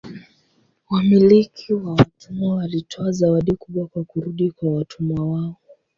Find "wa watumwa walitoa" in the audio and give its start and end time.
1.73-3.11